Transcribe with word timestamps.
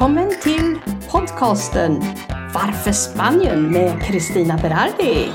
Välkommen 0.00 0.30
till 0.42 0.78
podcasten 1.10 2.00
Varför 2.54 2.92
Spanien 2.92 3.72
med 3.72 4.02
Kristina 4.02 4.58
Berardi. 4.62 5.32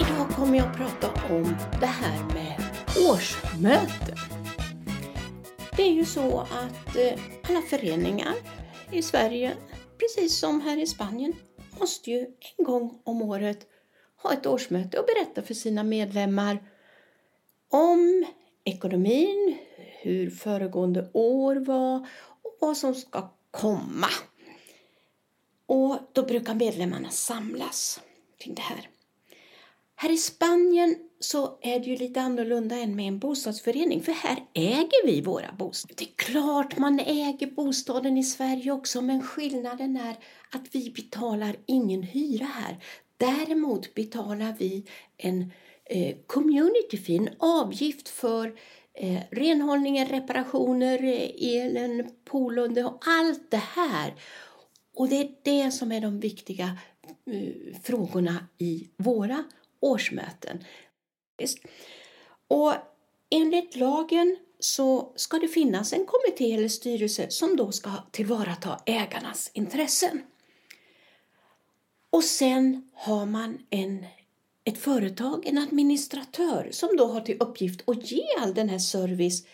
Idag 0.00 0.28
kommer 0.36 0.58
jag 0.58 0.66
att 0.66 0.76
prata 0.76 1.34
om 1.34 1.56
det 1.80 1.86
här 1.86 2.24
med 2.34 2.64
årsmöten. 3.10 4.16
Det 5.76 5.82
är 5.82 5.92
ju 5.92 6.04
så 6.04 6.40
att 6.40 6.96
eh, 6.96 7.20
alla 7.48 7.62
föreningar 7.62 8.34
i 8.90 9.02
Sverige, 9.02 9.54
precis 9.98 10.38
som 10.38 10.60
här 10.60 10.82
i 10.82 10.86
Spanien, 10.86 11.32
måste 11.80 12.10
ju 12.10 12.26
en 12.58 12.64
gång 12.64 13.00
om 13.04 13.22
året 13.22 13.58
ha 14.22 14.32
ett 14.32 14.46
årsmöte 14.46 14.98
och 14.98 15.06
berätta 15.06 15.42
för 15.42 15.54
sina 15.54 15.82
medlemmar 15.82 16.58
om 17.70 18.26
ekonomin, 18.64 19.56
hur 19.76 20.30
föregående 20.30 21.10
år 21.12 21.56
var 21.56 22.08
och 22.42 22.56
vad 22.60 22.76
som 22.76 22.94
ska 22.94 23.30
komma. 23.50 24.08
Och 25.66 25.98
då 26.12 26.22
brukar 26.22 26.54
medlemmarna 26.54 27.10
samlas 27.10 28.00
kring 28.38 28.54
det 28.54 28.62
här. 28.62 28.88
Här 29.98 30.10
i 30.10 30.16
Spanien 30.16 30.96
så 31.20 31.58
är 31.62 31.80
det 31.80 31.86
ju 31.86 31.96
lite 31.96 32.20
annorlunda 32.20 32.76
än 32.76 32.96
med 32.96 33.08
en 33.08 33.18
bostadsförening 33.18 34.02
för 34.02 34.12
här 34.12 34.44
äger 34.54 35.06
vi 35.06 35.20
våra 35.20 35.52
bostäder. 35.52 35.94
Det 35.98 36.04
är 36.04 36.16
klart 36.16 36.78
man 36.78 37.00
äger 37.00 37.50
bostaden 37.50 38.18
i 38.18 38.24
Sverige 38.24 38.72
också 38.72 39.00
men 39.00 39.22
skillnaden 39.22 39.96
är 39.96 40.16
att 40.52 40.62
vi 40.72 40.90
betalar 40.90 41.56
ingen 41.66 42.02
hyra 42.02 42.44
här. 42.44 42.76
Däremot 43.16 43.94
betalar 43.94 44.54
vi 44.58 44.86
en 45.16 45.52
eh, 45.90 46.16
community 46.26 46.96
fee, 46.96 47.16
en 47.16 47.28
avgift 47.38 48.08
för 48.08 48.58
eh, 48.94 49.20
renhållningen, 49.30 50.08
reparationer, 50.08 51.04
eh, 51.04 51.56
elen, 51.56 52.10
poolunde 52.24 52.84
och 52.84 52.98
allt 53.06 53.50
det 53.50 53.56
här. 53.56 54.14
Och 54.96 55.08
det 55.08 55.16
är 55.16 55.28
det 55.42 55.70
som 55.70 55.92
är 55.92 56.00
de 56.00 56.20
viktiga 56.20 56.78
eh, 57.30 57.76
frågorna 57.82 58.46
i 58.58 58.88
våra 58.96 59.44
årsmöten. 59.80 60.64
Och 62.48 62.72
enligt 63.30 63.76
lagen 63.76 64.36
så 64.58 65.12
ska 65.16 65.38
det 65.38 65.48
finnas 65.48 65.92
en 65.92 66.06
kommitté 66.06 66.54
eller 66.54 66.68
styrelse 66.68 67.30
som 67.30 67.56
då 67.56 67.72
ska 67.72 67.90
tillvarata 68.10 68.80
ägarnas 68.86 69.50
intressen. 69.54 70.22
Och 72.10 72.24
sen 72.24 72.90
har 72.94 73.26
man 73.26 73.58
en, 73.70 74.06
ett 74.66 74.78
företag, 74.78 75.46
en 75.46 75.58
administratör 75.58 76.68
som 76.70 76.96
då 76.96 77.06
har 77.06 77.20
till 77.20 77.36
uppgift 77.40 77.88
att 77.88 78.10
ge 78.10 78.24
all 78.40 78.54
den 78.54 78.68
här 78.68 78.78
service 78.78 79.46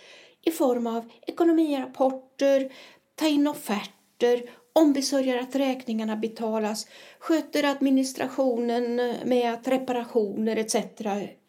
i 0.43 0.51
form 0.51 0.87
av 0.87 1.11
ekonomirapporter, 1.27 2.73
ta 3.15 3.29
in 3.29 3.47
offerter, 3.47 4.51
ombesörjer 4.73 5.39
att 5.39 5.55
räkningarna 5.55 6.17
betalas, 6.17 6.87
sköter 7.19 7.65
administrationen 7.65 8.97
med 9.25 9.55
att 9.55 9.69
reparationer 9.69 10.57
etc. 10.57 10.77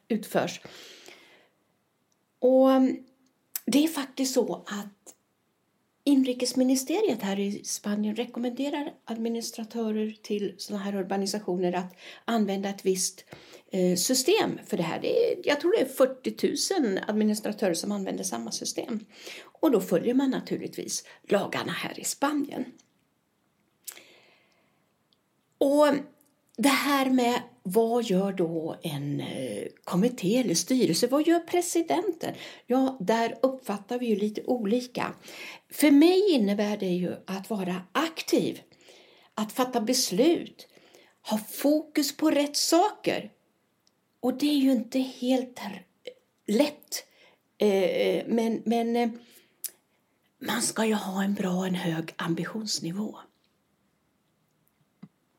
utförs. 0.08 0.61
Och 2.39 2.72
mm, 2.72 2.98
det 3.66 3.83
är 3.83 3.88
faktiskt 3.88 4.33
så 4.33 4.55
att 4.55 5.12
Inrikesministeriet 6.06 7.22
här 7.22 7.40
i 7.40 7.64
Spanien 7.64 8.16
rekommenderar 8.16 8.94
administratörer 9.05 10.16
till 10.22 10.55
sådana 10.58 10.83
här 10.83 10.95
urbanisationer 10.95 11.73
att 11.73 11.95
använda 12.26 12.70
ett 12.70 12.86
visst 12.86 13.26
eh, 13.72 13.95
system 13.95 14.60
för 14.66 14.77
det 14.77 14.83
här. 14.83 15.00
Det 15.02 15.32
är, 15.32 15.39
jag 15.44 15.60
tror 15.60 15.72
det 15.72 15.82
är 15.82 15.86
40 15.86 16.80
000 16.82 17.00
administratörer 17.08 17.73
som 17.73 17.92
använder 17.92 18.23
samma 18.23 18.52
system. 18.52 19.00
Och 19.44 19.72
då 19.72 19.82
följer 19.82 20.14
man 20.14 20.30
naturligtvis 20.30 21.05
lagarna 21.27 21.72
här 21.72 22.00
i 22.00 22.04
Spanien. 22.04 22.66
Och 25.58 25.88
det 26.58 26.70
här 26.70 27.10
med 27.10 27.42
vad 27.64 28.04
gör 28.04 28.34
då 28.34 28.76
en 28.82 29.20
eh, 29.20 29.68
kommitté 29.84 30.38
eller 30.38 30.56
styrelse? 30.56 31.08
Vad 31.08 31.28
gör 31.28 31.40
presidenten? 31.40 32.34
Ja, 32.66 32.98
där 33.00 33.38
uppfattar 33.42 34.00
vi 34.00 34.06
ju 34.06 34.16
lite 34.16 34.44
olika. 34.44 35.14
För 35.72 35.92
mig 35.92 36.32
innebär 36.32 36.78
det 36.78 36.94
ju 36.94 37.16
att 37.26 37.50
vara 37.50 37.82
aktiv, 37.92 38.62
att 39.34 39.52
fatta 39.52 39.82
beslut, 39.82 40.68
ha 41.30 41.38
fokus 41.38 42.18
på 42.18 42.32
rätt 42.32 42.56
saker. 42.56 43.32
Och 44.20 44.38
det 44.38 44.50
är 44.50 44.58
ju 44.58 44.72
inte 44.72 45.00
helt 45.00 45.60
lätt. 46.48 47.06
Eh, 47.58 47.84
eh, 47.84 48.24
men, 48.28 48.62
men 48.66 49.20
man 50.40 50.62
ska 50.62 50.86
ju 50.86 50.94
ha 50.94 51.24
en 51.24 51.34
bra, 51.34 51.66
en 51.66 51.76
hög 51.76 52.14
ambitionsnivå. 52.16 53.20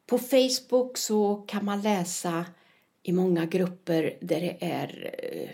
På 0.06 0.18
Facebook 0.18 0.98
så 0.98 1.44
kan 1.48 1.64
man 1.64 1.82
läsa 1.82 2.44
i 3.02 3.12
många 3.12 3.46
grupper 3.46 4.18
där 4.20 4.40
det 4.40 4.56
är 4.60 5.14
eh, 5.22 5.50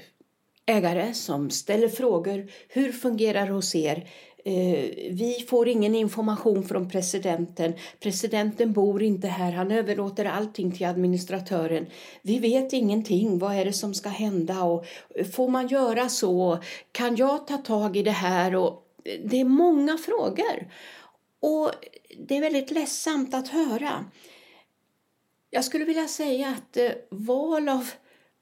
ägare 0.77 1.15
som 1.15 1.51
ställer 1.51 1.89
frågor. 1.89 2.51
Hur 2.69 2.93
fungerar 2.93 3.47
det 3.47 3.53
hos 3.53 3.75
er? 3.75 4.11
Eh, 4.45 4.85
vi 5.11 5.47
får 5.49 5.69
ingen 5.69 5.95
information 5.95 6.65
från 6.65 6.89
presidenten. 6.89 7.73
Presidenten 8.01 8.73
bor 8.73 9.03
inte 9.03 9.29
här. 9.29 9.53
Han 9.53 9.71
överlåter 9.71 10.25
allting 10.25 10.73
till 10.73 10.87
administratören. 10.87 11.87
Vi 12.23 12.39
vet 12.39 12.73
ingenting. 12.73 13.39
Vad 13.39 13.55
är 13.57 13.65
det 13.65 13.73
som 13.73 13.95
ska 13.95 14.09
hända? 14.09 14.63
Och 14.63 14.85
får 15.33 15.49
man 15.49 15.69
göra 15.69 16.09
så? 16.09 16.59
Kan 16.93 17.17
jag 17.17 17.47
ta 17.47 17.57
tag 17.57 17.97
i 17.97 18.03
det 18.03 18.11
här? 18.11 18.55
Och 18.55 18.83
det 19.25 19.41
är 19.41 19.45
många 19.45 19.99
frågor. 19.99 20.73
Och 21.41 21.71
det 22.19 22.37
är 22.37 22.41
väldigt 22.41 22.71
ledsamt 22.71 23.35
att 23.35 23.49
höra. 23.49 24.05
Jag 25.51 25.65
skulle 25.65 25.85
vilja 25.85 26.09
säga 26.09 26.49
att 26.49 26.77
eh, 26.77 26.91
val 27.11 27.69
av 27.69 27.91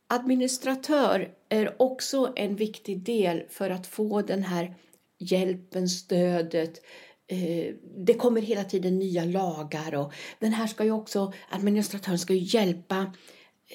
administratör 0.06 1.34
är 1.48 1.82
också 1.82 2.32
en 2.36 2.56
viktig 2.56 3.02
del 3.02 3.42
för 3.48 3.70
att 3.70 3.86
få 3.86 4.22
den 4.22 4.42
här 4.42 4.74
hjälpen, 5.18 5.88
stödet. 5.88 6.82
Eh, 7.26 7.74
det 7.96 8.14
kommer 8.14 8.40
hela 8.40 8.64
tiden 8.64 8.98
nya 8.98 9.24
lagar 9.24 9.94
och 9.94 10.12
den 10.38 10.52
här 10.52 10.66
ska 10.66 10.84
ju 10.84 10.90
också, 10.90 11.32
administratören 11.50 12.18
ska 12.18 12.34
ju 12.34 12.58
hjälpa 12.58 13.12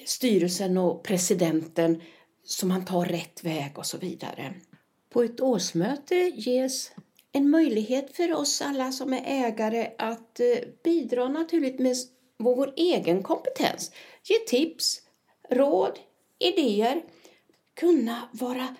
styrelsen 0.06 0.78
och 0.78 1.04
presidenten 1.04 2.00
så 2.44 2.66
man 2.66 2.84
tar 2.84 3.04
rätt 3.04 3.44
väg 3.44 3.72
och 3.74 3.86
så 3.86 3.98
vidare. 3.98 4.54
På 5.12 5.22
ett 5.22 5.40
årsmöte 5.40 6.14
ges 6.34 6.92
en 7.32 7.50
möjlighet 7.50 8.16
för 8.16 8.32
oss 8.32 8.62
alla 8.62 8.92
som 8.92 9.12
är 9.12 9.22
ägare 9.26 9.90
att 9.98 10.40
eh, 10.40 10.46
bidra 10.84 11.28
naturligt 11.28 11.78
med 11.78 11.96
naturligtvis 12.38 12.58
vår 12.58 12.72
egen 12.76 13.22
kompetens, 13.22 13.92
ge 14.24 14.38
tips, 14.38 15.02
råd, 15.50 15.98
idéer, 16.38 17.04
kunna 17.74 18.28
vara 18.32 18.76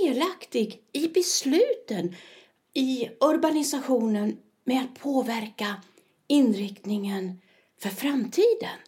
delaktig 0.00 0.82
i 0.92 1.08
besluten 1.08 2.14
i 2.74 3.08
urbanisationen 3.20 4.38
med 4.64 4.82
att 4.82 5.00
påverka 5.00 5.82
inriktningen 6.26 7.40
för 7.78 7.90
framtiden. 7.90 8.78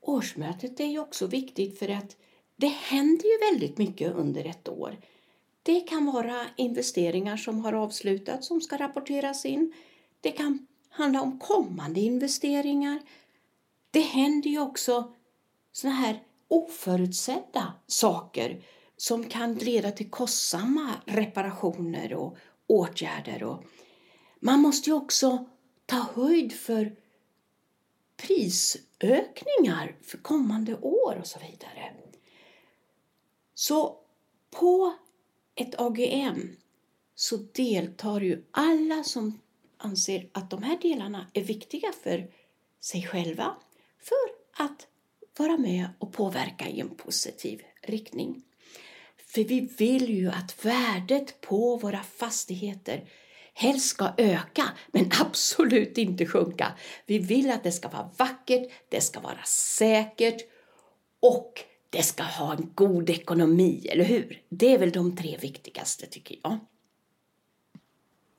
Årsmötet 0.00 0.80
är 0.80 0.86
ju 0.86 0.98
också 0.98 1.26
viktigt 1.26 1.78
för 1.78 1.88
att 1.88 2.16
det 2.56 2.66
händer 2.66 3.24
ju 3.24 3.52
väldigt 3.52 3.78
mycket 3.78 4.14
under 4.14 4.44
ett 4.44 4.68
år. 4.68 4.96
Det 5.62 5.80
kan 5.80 6.06
vara 6.06 6.46
investeringar 6.56 7.36
som 7.36 7.64
har 7.64 7.72
avslutats 7.72 8.46
som 8.46 8.60
ska 8.60 8.76
rapporteras 8.76 9.46
in. 9.46 9.72
Det 10.20 10.30
kan 10.30 10.66
handla 10.96 11.22
om 11.22 11.38
kommande 11.38 12.00
investeringar. 12.00 13.02
Det 13.90 14.00
händer 14.00 14.50
ju 14.50 14.60
också 14.60 15.14
sådana 15.72 15.96
här 15.96 16.22
oförutsedda 16.48 17.72
saker 17.86 18.64
som 18.96 19.24
kan 19.24 19.54
leda 19.54 19.90
till 19.90 20.10
kostsamma 20.10 20.94
reparationer 21.04 22.14
och 22.14 22.36
åtgärder. 22.66 23.42
Och 23.42 23.64
man 24.40 24.60
måste 24.60 24.90
ju 24.90 24.96
också 24.96 25.46
ta 25.86 25.96
höjd 26.14 26.52
för 26.52 26.96
prisökningar 28.16 29.96
för 30.02 30.18
kommande 30.18 30.76
år 30.76 31.18
och 31.20 31.26
så 31.26 31.38
vidare. 31.38 31.94
Så 33.54 33.98
på 34.50 34.94
ett 35.54 35.80
AGM 35.80 36.56
så 37.14 37.36
deltar 37.36 38.20
ju 38.20 38.44
alla 38.50 39.04
som 39.04 39.40
anser 39.78 40.28
att 40.32 40.50
de 40.50 40.62
här 40.62 40.78
delarna 40.82 41.26
är 41.32 41.42
viktiga 41.42 41.92
för 42.02 42.30
sig 42.80 43.02
själva 43.02 43.56
för 44.00 44.64
att 44.64 44.86
vara 45.38 45.58
med 45.58 45.88
och 45.98 46.12
påverka 46.12 46.68
i 46.68 46.80
en 46.80 46.94
positiv 46.94 47.62
riktning. 47.82 48.42
För 49.16 49.44
vi 49.44 49.60
vill 49.60 50.10
ju 50.10 50.28
att 50.28 50.64
värdet 50.64 51.40
på 51.40 51.76
våra 51.76 52.02
fastigheter 52.02 53.08
helst 53.54 53.86
ska 53.86 54.12
öka, 54.16 54.64
men 54.92 55.10
absolut 55.20 55.98
inte 55.98 56.26
sjunka. 56.26 56.72
Vi 57.06 57.18
vill 57.18 57.50
att 57.50 57.64
det 57.64 57.72
ska 57.72 57.88
vara 57.88 58.10
vackert, 58.16 58.70
det 58.88 59.00
ska 59.00 59.20
vara 59.20 59.42
säkert 59.46 60.40
och 61.20 61.64
det 61.90 62.02
ska 62.02 62.22
ha 62.22 62.54
en 62.54 62.70
god 62.74 63.10
ekonomi, 63.10 63.86
eller 63.90 64.04
hur? 64.04 64.42
Det 64.48 64.74
är 64.74 64.78
väl 64.78 64.92
de 64.92 65.16
tre 65.16 65.36
viktigaste 65.40 66.06
tycker 66.06 66.36
jag. 66.42 66.58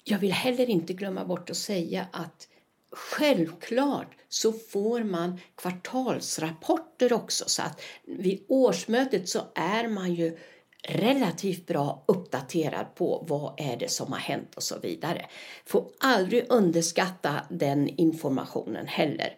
Jag 0.10 0.20
vill 0.20 0.32
heller 0.32 0.70
inte 0.70 0.94
glömma 0.94 1.26
bort 1.26 1.50
att 1.50 1.58
säga 1.58 2.08
att 2.12 2.48
självklart 2.92 4.16
så 4.30 4.54
får 4.54 5.04
man 5.04 5.40
kvartalsrapporter 5.56 7.14
också 7.14 7.44
så 7.48 7.62
att 7.62 7.82
vid 8.06 8.46
årsmötet 8.48 9.30
så 9.30 9.40
är 9.56 9.88
man 9.88 10.14
ju 10.14 10.38
relativt 10.82 11.68
bra 11.68 12.04
uppdaterad 12.08 12.96
på 12.96 13.26
vad 13.28 13.54
är 13.58 13.78
det 13.78 13.92
som 13.92 14.12
har 14.12 14.20
hänt 14.20 14.56
och 14.56 14.64
så 14.64 14.80
vidare. 14.80 15.26
Får 15.66 15.92
aldrig 15.98 16.46
underskatta 16.50 17.42
den 17.50 17.90
informationen 17.90 18.88
heller. 18.88 19.38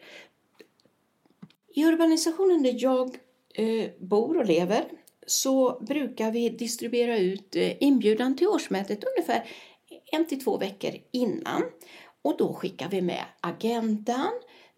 I 1.74 1.86
urbanisationen 1.86 2.64
där 2.64 2.76
jag 2.78 3.18
eh, 3.54 3.90
bor 4.00 4.38
och 4.38 4.46
lever 4.46 4.86
så 5.28 5.80
brukar 5.80 6.32
vi 6.32 6.50
distribuera 6.50 7.18
ut 7.18 7.56
eh, 7.56 7.84
inbjudan 7.84 8.38
till 8.38 8.48
årsmötet 8.48 9.04
ungefär 9.04 9.46
en 10.12 10.28
till 10.28 10.44
två 10.44 10.58
veckor 10.58 10.92
innan. 11.12 11.64
Och 12.22 12.38
då 12.38 12.54
skickar 12.54 12.90
vi 12.90 13.02
med 13.02 13.26
agendan. 13.42 14.32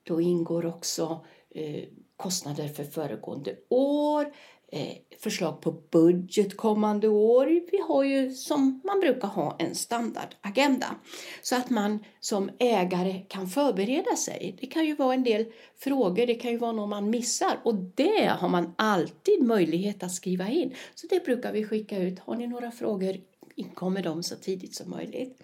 Då 0.04 0.22
ingår 0.22 0.66
också 0.66 1.26
eh, 1.56 1.84
kostnader 2.18 2.68
för 2.68 2.84
föregående 2.84 3.56
år, 3.70 4.34
eh, 4.72 4.98
förslag 5.20 5.62
på 5.62 5.72
budget 5.72 6.58
kommande 6.58 7.08
år. 7.08 7.46
Vi 7.72 7.78
har 7.88 8.04
ju 8.04 8.32
som 8.32 8.82
man 8.84 9.00
brukar 9.00 9.28
ha 9.28 9.56
en 9.60 9.76
standardagenda 9.76 10.96
så 11.42 11.56
att 11.56 11.70
man 11.70 12.06
som 12.20 12.50
ägare 12.60 13.22
kan 13.28 13.48
förbereda 13.48 14.16
sig. 14.16 14.58
Det 14.62 14.68
kan 14.68 14.86
ju 14.86 14.96
vara 14.96 15.14
en 15.14 15.24
del 15.24 15.46
frågor, 15.78 16.28
det 16.28 16.36
kan 16.36 16.52
ju 16.52 16.58
vara 16.58 16.72
något 16.72 16.90
man 16.90 17.10
missar 17.10 17.60
och 17.64 17.76
det 17.76 18.26
har 18.40 18.50
man 18.50 18.74
alltid 18.76 19.44
möjlighet 19.44 20.04
att 20.04 20.12
skriva 20.12 20.50
in. 20.50 20.76
Så 20.96 21.08
det 21.08 21.26
brukar 21.26 21.52
vi 21.52 21.64
skicka 21.64 21.98
ut. 21.98 22.20
Har 22.20 22.36
ni 22.36 22.48
några 22.48 22.72
frågor 22.72 23.18
inkommer 23.56 24.04
de 24.04 24.24
så 24.24 24.36
tidigt 24.36 24.76
som 24.76 24.90
möjligt. 24.90 25.44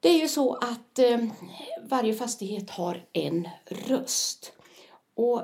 Det 0.00 0.08
är 0.08 0.20
ju 0.20 0.28
så 0.28 0.54
att 0.54 0.98
eh, 0.98 1.26
varje 1.82 2.14
fastighet 2.14 2.70
har 2.70 3.06
en 3.12 3.48
röst. 3.66 4.52
Och 5.14 5.42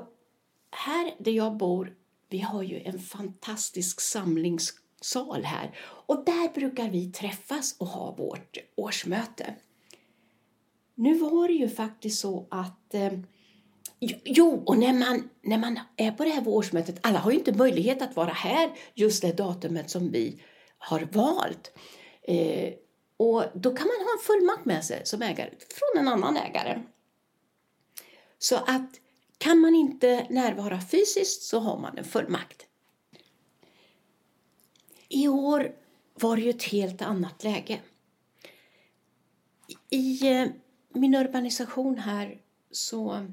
här 0.71 1.15
där 1.19 1.31
jag 1.31 1.57
bor, 1.57 1.95
vi 2.29 2.39
har 2.39 2.63
ju 2.63 2.79
en 2.79 2.99
fantastisk 2.99 4.01
samlingssal 4.01 5.43
här. 5.43 5.77
Och 5.81 6.25
där 6.25 6.53
brukar 6.53 6.89
vi 6.89 7.11
träffas 7.11 7.75
och 7.77 7.87
ha 7.87 8.11
vårt 8.11 8.57
årsmöte. 8.75 9.55
Nu 10.95 11.13
var 11.17 11.47
det 11.47 11.53
ju 11.53 11.69
faktiskt 11.69 12.19
så 12.19 12.47
att 12.49 12.93
eh, 12.93 13.13
Jo, 14.23 14.63
och 14.65 14.77
när 14.77 14.93
man, 14.93 15.29
när 15.41 15.57
man 15.57 15.79
är 15.97 16.11
på 16.11 16.23
det 16.23 16.29
här 16.29 16.47
årsmötet, 16.47 16.99
alla 17.01 17.19
har 17.19 17.31
ju 17.31 17.37
inte 17.37 17.53
möjlighet 17.53 18.01
att 18.01 18.15
vara 18.15 18.31
här 18.31 18.71
just 18.93 19.21
det 19.21 19.37
datumet 19.37 19.89
som 19.89 20.11
vi 20.11 20.41
har 20.83 20.99
valt. 21.11 21.77
Eh, 22.21 22.73
och 23.17 23.43
då 23.53 23.75
kan 23.75 23.87
man 23.87 23.95
ha 23.95 24.13
en 24.13 24.23
fullmakt 24.23 24.65
med 24.65 24.85
sig 24.85 25.05
som 25.05 25.21
ägare 25.21 25.49
från 25.49 26.01
en 26.01 26.07
annan 26.07 26.37
ägare. 26.37 26.83
Så 28.37 28.55
att 28.55 28.99
kan 29.37 29.59
man 29.59 29.75
inte 29.75 30.27
närvara 30.29 30.81
fysiskt 30.81 31.43
så 31.43 31.59
har 31.59 31.77
man 31.77 31.97
en 31.97 32.03
fullmakt. 32.03 32.65
I 35.09 35.27
år 35.27 35.75
var 36.13 36.35
det 36.35 36.41
ju 36.41 36.49
ett 36.49 36.63
helt 36.63 37.01
annat 37.01 37.43
läge. 37.43 37.81
I 39.89 40.31
eh, 40.31 40.47
min 40.89 41.15
urbanisation 41.15 41.97
här 41.97 42.41
så 42.71 43.27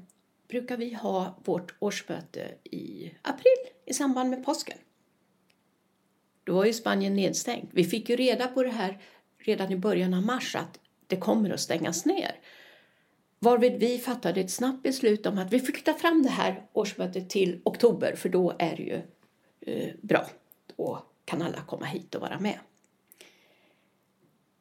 brukar 0.47 0.77
vi 0.77 0.93
ha 0.93 1.39
vårt 1.43 1.75
årsmöte 1.79 2.55
i 2.63 3.11
april 3.21 3.73
i 3.85 3.93
samband 3.93 4.29
med 4.29 4.45
påsken. 4.45 4.77
Då 6.43 6.53
var 6.53 6.65
ju 6.65 6.73
Spanien 6.73 7.15
nedstängt. 7.15 7.69
Vi 7.73 7.83
fick 7.83 8.09
ju 8.09 8.15
reda 8.15 8.47
på 8.47 8.63
det 8.63 8.69
här 8.69 9.01
redan 9.37 9.71
i 9.71 9.75
början 9.75 10.13
av 10.13 10.25
mars 10.25 10.55
att 10.55 10.79
det 11.07 11.15
kommer 11.15 11.49
att 11.49 11.59
stängas 11.59 12.05
ner. 12.05 12.39
Varvid 13.39 13.79
vi 13.79 13.97
fattade 13.97 14.41
ett 14.41 14.51
snabbt 14.51 14.83
beslut 14.83 15.25
om 15.25 15.37
att 15.37 15.53
vi 15.53 15.59
flyttar 15.59 15.93
fram 15.93 16.23
det 16.23 16.29
här 16.29 16.65
årsmötet 16.73 17.29
till 17.29 17.61
oktober 17.63 18.15
för 18.15 18.29
då 18.29 18.53
är 18.59 18.75
det 18.75 18.83
ju 18.83 19.01
eh, 19.61 19.93
bra. 20.01 20.25
Då 20.75 21.05
kan 21.25 21.41
alla 21.41 21.61
komma 21.61 21.85
hit 21.85 22.15
och 22.15 22.21
vara 22.21 22.39
med. 22.39 22.59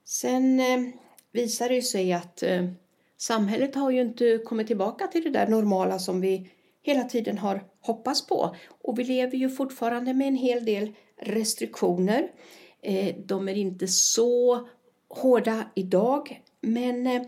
Sen 0.05 0.61
eh, 0.61 0.81
visar 1.33 1.69
det 1.69 1.83
sig 1.83 2.12
att 2.12 2.43
eh, 2.43 2.71
samhället 3.17 3.75
har 3.75 3.91
ju 3.91 4.00
inte 4.00 4.38
kommit 4.38 4.67
tillbaka 4.67 5.06
till 5.06 5.25
det 5.25 5.31
där 5.31 5.47
normala 5.47 5.99
som 5.99 6.21
vi 6.21 6.50
hela 6.83 7.05
tiden 7.05 7.38
har 7.38 7.65
hoppats 7.81 8.26
på. 8.26 8.56
Och 8.69 8.99
vi 8.99 9.05
lever 9.05 9.37
ju 9.37 9.50
fortfarande 9.50 10.15
med 10.15 10.29
en 10.29 10.37
hel 10.37 10.65
del 10.65 10.93
restriktioner. 11.21 12.33
Eh, 12.83 13.17
de 13.25 13.49
är 13.49 13.55
inte 13.55 13.89
så 13.89 14.69
hårda 15.09 15.71
idag, 15.75 16.43
men 16.61 17.07
eh, 17.07 17.23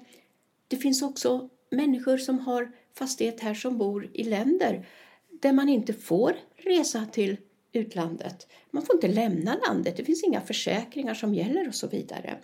det 0.68 0.76
finns 0.76 1.02
också 1.02 1.48
människor 1.70 2.18
som 2.18 2.38
har 2.38 2.72
fastighet 2.94 3.40
här 3.40 3.54
som 3.54 3.78
bor 3.78 4.10
i 4.12 4.24
länder 4.24 4.86
där 5.30 5.52
man 5.52 5.68
inte 5.68 5.92
får 5.92 6.36
resa 6.56 7.06
till 7.12 7.36
utlandet. 7.72 8.46
Man 8.70 8.86
får 8.86 8.94
inte 8.94 9.08
lämna 9.08 9.56
landet, 9.68 9.96
det 9.96 10.04
finns 10.04 10.24
inga 10.24 10.40
försäkringar 10.40 11.14
som 11.14 11.34
gäller 11.34 11.68
och 11.68 11.74
så 11.74 11.88
vidare. 11.88 12.38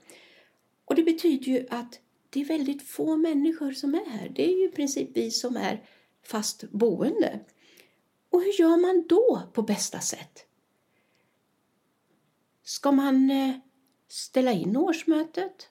Och 0.85 0.95
det 0.95 1.03
betyder 1.03 1.47
ju 1.47 1.67
att 1.71 2.01
det 2.31 2.41
är 2.41 2.45
väldigt 2.45 2.83
få 2.83 3.17
människor 3.17 3.73
som 3.73 3.95
är 3.95 4.11
här. 4.11 4.33
Det 4.35 4.45
är 4.45 4.59
ju 4.59 4.65
i 4.65 4.73
princip 4.73 5.09
vi 5.15 5.31
som 5.31 5.57
är 5.57 5.85
fast 6.23 6.71
boende. 6.71 7.41
Och 8.31 8.43
hur 8.43 8.61
gör 8.61 8.77
man 8.77 9.07
då 9.09 9.43
på 9.53 9.63
bästa 9.63 10.01
sätt? 10.01 10.48
Ska 12.69 12.93
man 12.93 13.31
eh, 13.31 13.55
ställa 14.09 14.53
in 14.53 14.77
årsmötet? 14.77 15.69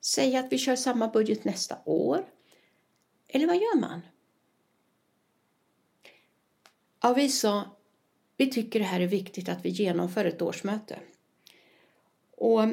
Säga 0.00 0.40
att 0.40 0.52
vi 0.52 0.58
kör 0.58 0.76
samma 0.76 1.08
budget 1.08 1.44
nästa 1.44 1.78
år? 1.84 2.24
Eller 3.28 3.46
vad 3.46 3.56
gör 3.56 3.80
man? 3.80 4.00
Ja, 7.02 7.12
vi 7.14 7.28
sa, 7.28 7.76
vi 8.36 8.50
tycker 8.50 8.78
det 8.78 8.84
här 8.84 9.00
är 9.00 9.06
viktigt 9.06 9.48
att 9.48 9.64
vi 9.64 9.68
genomför 9.68 10.24
ett 10.24 10.42
årsmöte. 10.42 10.98
Och 12.30 12.64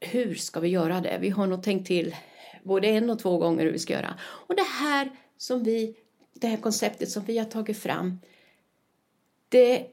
hur 0.00 0.34
ska 0.34 0.60
vi 0.60 0.68
göra 0.68 1.00
det? 1.00 1.18
Vi 1.20 1.30
har 1.30 1.46
nog 1.46 1.62
tänkt 1.62 1.86
till 1.86 2.16
både 2.62 2.88
en 2.88 3.10
och 3.10 3.18
två 3.18 3.38
gånger 3.38 3.64
hur 3.64 3.72
vi 3.72 3.78
ska 3.78 3.92
göra. 3.92 4.18
Och 4.20 4.56
det 4.56 4.68
här 4.80 5.10
som 5.36 5.62
vi, 5.62 5.96
det 6.32 6.46
här 6.46 6.56
konceptet 6.56 7.10
som 7.10 7.24
vi 7.24 7.38
har 7.38 7.44
tagit 7.44 7.78
fram, 7.78 8.20
det 9.48 9.86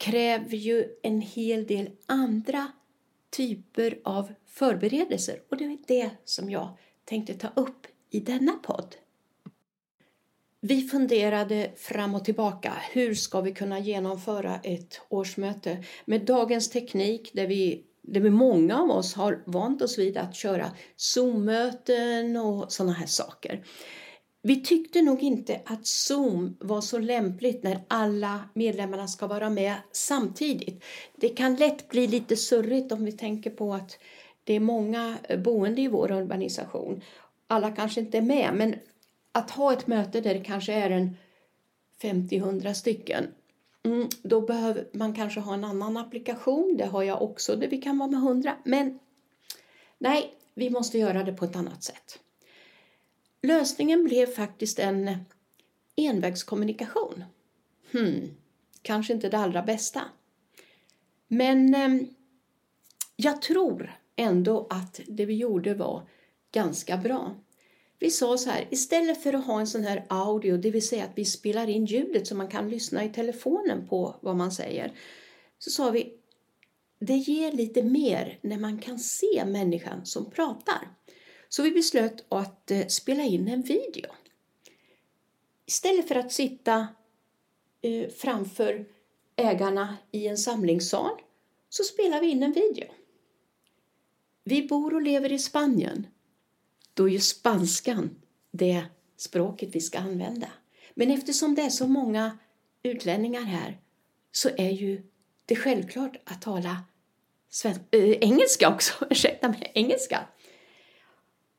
kräver 0.00 0.56
ju 0.56 0.88
en 1.02 1.20
hel 1.20 1.66
del 1.66 1.90
andra 2.06 2.72
typer 3.30 4.00
av 4.04 4.32
förberedelser. 4.46 5.42
Och 5.50 5.56
det 5.56 5.64
är 5.64 5.78
det 5.86 6.10
som 6.24 6.50
jag 6.50 6.68
tänkte 7.04 7.34
ta 7.34 7.48
upp 7.56 7.86
i 8.10 8.20
denna 8.20 8.52
podd. 8.52 8.96
Vi 10.60 10.82
funderade 10.88 11.72
fram 11.76 12.14
och 12.14 12.24
tillbaka. 12.24 12.72
Hur 12.92 13.14
ska 13.14 13.40
vi 13.40 13.52
kunna 13.52 13.78
genomföra 13.78 14.60
ett 14.62 15.00
årsmöte 15.08 15.84
med 16.04 16.24
dagens 16.24 16.70
teknik 16.70 17.30
där 17.34 17.46
vi 17.46 17.84
där 18.02 18.20
vi 18.20 18.30
många 18.30 18.78
av 18.78 18.90
oss 18.90 19.14
har 19.14 19.42
vant 19.46 19.82
oss 19.82 19.98
vid 19.98 20.16
att 20.16 20.34
köra 20.34 20.70
Zoom-möten 20.96 22.36
och 22.36 22.72
sådana 22.72 22.92
här 22.92 23.06
saker. 23.06 23.64
Vi 24.42 24.62
tyckte 24.62 25.02
nog 25.02 25.22
inte 25.22 25.60
att 25.64 25.86
Zoom 25.86 26.56
var 26.60 26.80
så 26.80 26.98
lämpligt 26.98 27.62
när 27.62 27.80
alla 27.88 28.40
medlemmarna 28.54 29.08
ska 29.08 29.26
vara 29.26 29.50
med 29.50 29.74
samtidigt. 29.92 30.84
Det 31.16 31.28
kan 31.28 31.56
lätt 31.56 31.88
bli 31.88 32.06
lite 32.06 32.36
surrigt 32.36 32.92
om 32.92 33.04
vi 33.04 33.12
tänker 33.12 33.50
på 33.50 33.74
att 33.74 33.98
det 34.44 34.54
är 34.54 34.60
många 34.60 35.18
eh, 35.28 35.40
boende 35.40 35.82
i 35.82 35.88
vår 35.88 36.12
urbanisation. 36.12 37.00
Alla 37.46 37.70
kanske 37.70 38.00
inte 38.00 38.18
är 38.18 38.22
med, 38.22 38.50
men 38.54 38.74
att 39.32 39.50
ha 39.50 39.72
ett 39.72 39.86
möte 39.86 40.20
där 40.20 40.34
det 40.34 40.44
kanske 40.44 40.72
är 40.72 40.90
en 40.90 41.16
50-100 42.02 42.72
stycken, 42.72 43.26
mm, 43.82 44.08
då 44.22 44.40
behöver 44.40 44.88
man 44.92 45.14
kanske 45.14 45.40
ha 45.40 45.54
en 45.54 45.64
annan 45.64 45.96
applikation. 45.96 46.76
Det 46.78 46.86
har 46.86 47.02
jag 47.02 47.22
också, 47.22 47.56
där 47.56 47.68
vi 47.68 47.78
kan 47.78 47.98
vara 47.98 48.10
med 48.10 48.18
100. 48.18 48.56
Men 48.64 48.98
nej, 49.98 50.34
vi 50.54 50.70
måste 50.70 50.98
göra 50.98 51.22
det 51.22 51.32
på 51.32 51.44
ett 51.44 51.56
annat 51.56 51.84
sätt. 51.84 52.18
Lösningen 53.42 54.04
blev 54.04 54.26
faktiskt 54.26 54.78
en 54.78 55.16
envägskommunikation. 55.96 57.24
Hmm, 57.92 58.30
kanske 58.82 59.12
inte 59.12 59.28
det 59.28 59.38
allra 59.38 59.62
bästa. 59.62 60.02
Men 61.28 61.74
eh, 61.74 62.06
jag 63.16 63.42
tror 63.42 64.00
ändå 64.16 64.66
att 64.70 65.00
det 65.06 65.26
vi 65.26 65.34
gjorde 65.34 65.74
var 65.74 66.08
ganska 66.52 66.96
bra. 66.96 67.36
Vi 67.98 68.10
sa 68.10 68.38
så 68.38 68.50
här, 68.50 68.68
istället 68.70 69.22
för 69.22 69.32
att 69.32 69.46
ha 69.46 69.60
en 69.60 69.66
sån 69.66 69.84
här 69.84 70.06
audio, 70.08 70.56
det 70.56 70.70
vill 70.70 70.88
säga 70.88 71.04
att 71.04 71.12
vi 71.14 71.24
spelar 71.24 71.68
in 71.68 71.84
ljudet 71.84 72.26
så 72.26 72.34
man 72.34 72.48
kan 72.48 72.70
lyssna 72.70 73.04
i 73.04 73.08
telefonen 73.08 73.88
på 73.88 74.16
vad 74.20 74.36
man 74.36 74.52
säger, 74.52 74.92
så 75.58 75.70
sa 75.70 75.90
vi, 75.90 76.12
det 77.00 77.16
ger 77.16 77.52
lite 77.52 77.82
mer 77.82 78.38
när 78.42 78.58
man 78.58 78.78
kan 78.78 78.98
se 78.98 79.44
människan 79.46 80.06
som 80.06 80.30
pratar. 80.30 80.88
Så 81.52 81.62
vi 81.62 81.70
beslöt 81.70 82.24
att 82.28 82.70
eh, 82.70 82.86
spela 82.86 83.22
in 83.22 83.48
en 83.48 83.62
video. 83.62 84.06
Istället 85.66 86.08
för 86.08 86.14
att 86.14 86.32
sitta 86.32 86.88
eh, 87.82 88.08
framför 88.08 88.86
ägarna 89.36 89.96
i 90.10 90.26
en 90.26 90.38
samlingssal 90.38 91.20
så 91.68 91.84
spelar 91.84 92.20
vi 92.20 92.26
in 92.26 92.42
en 92.42 92.52
video. 92.52 92.84
Vi 94.44 94.68
bor 94.68 94.94
och 94.94 95.02
lever 95.02 95.32
i 95.32 95.38
Spanien. 95.38 96.06
Då 96.94 97.08
är 97.08 97.12
ju 97.12 97.20
spanskan 97.20 98.10
det 98.50 98.84
språket 99.16 99.68
vi 99.72 99.80
ska 99.80 99.98
använda. 99.98 100.48
Men 100.94 101.10
eftersom 101.10 101.54
det 101.54 101.62
är 101.62 101.70
så 101.70 101.86
många 101.86 102.38
utlänningar 102.82 103.42
här 103.42 103.80
så 104.32 104.48
är 104.56 104.70
ju 104.70 105.02
det 105.46 105.56
självklart 105.56 106.16
att 106.24 106.42
tala 106.42 106.84
äh, 107.64 107.76
engelska 108.00 108.68
också. 108.74 109.06
Ursäkta 109.10 109.48
mig, 109.48 109.72
engelska. 109.74 110.28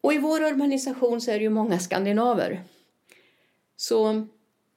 Och 0.01 0.13
i 0.13 0.17
vår 0.17 0.43
organisation 0.43 1.21
så 1.21 1.31
är 1.31 1.35
det 1.35 1.43
ju 1.43 1.49
många 1.49 1.79
skandinaver. 1.79 2.63
Så 3.75 4.27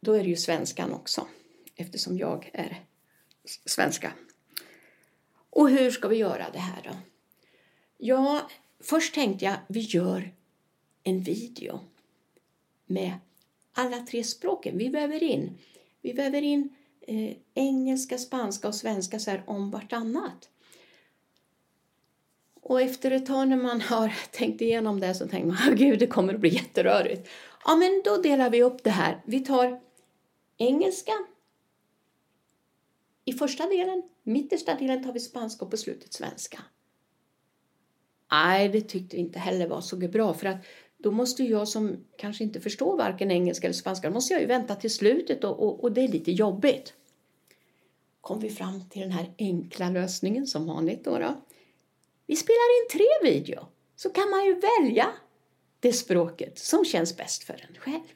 då 0.00 0.12
är 0.12 0.22
det 0.22 0.28
ju 0.28 0.36
svenskan 0.36 0.92
också, 0.92 1.26
eftersom 1.76 2.18
jag 2.18 2.50
är 2.52 2.84
svenska. 3.64 4.12
Och 5.50 5.70
hur 5.70 5.90
ska 5.90 6.08
vi 6.08 6.16
göra 6.16 6.46
det 6.52 6.58
här 6.58 6.82
då? 6.84 6.96
Ja, 7.96 8.50
först 8.80 9.14
tänkte 9.14 9.44
jag 9.44 9.56
vi 9.68 9.80
gör 9.80 10.34
en 11.02 11.20
video 11.20 11.80
med 12.86 13.12
alla 13.72 13.98
tre 13.98 14.24
språken. 14.24 14.78
Vi 14.78 14.88
väver 14.88 15.22
in, 15.22 15.58
vi 16.02 16.12
väver 16.12 16.42
in 16.42 16.76
eh, 17.00 17.36
engelska, 17.54 18.18
spanska 18.18 18.68
och 18.68 18.74
svenska 18.74 19.18
så 19.18 19.30
här 19.30 19.42
om 19.46 19.70
vartannat. 19.70 20.48
Och 22.64 22.80
efter 22.80 23.10
ett 23.10 23.26
tag 23.26 23.48
när 23.48 23.56
man 23.56 23.80
har 23.80 24.14
tänkt 24.30 24.60
igenom 24.60 25.00
det 25.00 25.14
så 25.14 25.28
tänker 25.28 25.48
man, 25.48 25.76
gud 25.76 25.98
det 25.98 26.06
kommer 26.06 26.34
att 26.34 26.40
bli 26.40 26.54
jätterörigt. 26.54 27.28
Ja, 27.64 27.76
men 27.76 28.02
då 28.04 28.16
delar 28.16 28.50
vi 28.50 28.62
upp 28.62 28.84
det 28.84 28.90
här. 28.90 29.22
Vi 29.26 29.40
tar 29.40 29.80
engelska 30.56 31.12
i 33.24 33.32
första 33.32 33.66
delen, 33.66 34.02
mittersta 34.22 34.74
delen 34.74 35.04
tar 35.04 35.12
vi 35.12 35.20
spanska 35.20 35.64
och 35.64 35.70
på 35.70 35.76
slutet 35.76 36.12
svenska. 36.12 36.62
Nej, 38.30 38.68
det 38.68 38.80
tyckte 38.80 39.16
vi 39.16 39.22
inte 39.22 39.38
heller 39.38 39.68
var 39.68 39.80
så 39.80 39.96
bra 39.96 40.34
för 40.34 40.46
att 40.46 40.64
då 40.98 41.10
måste 41.10 41.44
jag 41.44 41.68
som 41.68 41.96
kanske 42.16 42.44
inte 42.44 42.60
förstår 42.60 42.96
varken 42.96 43.30
engelska 43.30 43.66
eller 43.66 43.74
spanska, 43.74 44.08
då 44.08 44.14
måste 44.14 44.34
jag 44.34 44.40
ju 44.40 44.48
vänta 44.48 44.74
till 44.74 44.90
slutet 44.90 45.44
och, 45.44 45.62
och, 45.62 45.82
och 45.82 45.92
det 45.92 46.00
är 46.00 46.08
lite 46.08 46.32
jobbigt. 46.32 46.94
Kom 48.20 48.40
vi 48.40 48.50
fram 48.50 48.88
till 48.88 49.02
den 49.02 49.12
här 49.12 49.34
enkla 49.38 49.90
lösningen 49.90 50.46
som 50.46 50.66
vanligt 50.66 51.04
då, 51.04 51.18
då. 51.18 51.34
Vi 52.26 52.36
spelar 52.36 52.82
in 52.82 52.88
tre 52.98 53.30
video 53.32 53.66
så 53.96 54.10
kan 54.10 54.30
man 54.30 54.44
ju 54.44 54.54
välja 54.54 55.12
det 55.80 55.92
språket 55.92 56.58
som 56.58 56.84
känns 56.84 57.16
bäst 57.16 57.44
för 57.44 57.66
en 57.68 57.78
själv. 57.78 58.12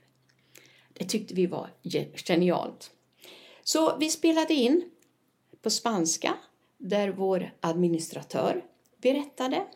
Det 0.93 1.05
tyckte 1.05 1.35
vi 1.35 1.47
var 1.47 1.71
genialt. 2.15 2.91
Så 3.63 3.97
vi 3.99 4.11
spelade 4.11 4.55
in 4.55 4.91
på 5.63 5.71
spanska 5.71 6.35
där 6.79 7.09
vår 7.09 7.55
administratör 7.61 8.65
berättade 8.97 9.67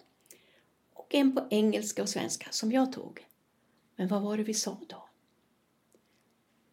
och 0.95 1.15
en 1.15 1.35
på 1.35 1.47
engelska 1.51 2.03
och 2.03 2.09
svenska 2.09 2.47
som 2.51 2.73
jag 2.73 2.93
tog. 2.93 3.27
Men 3.97 4.09
vad 4.09 4.23
var 4.23 4.37
det 4.37 4.43
vi 4.43 4.55
sa 4.55 4.79
då? 4.89 5.09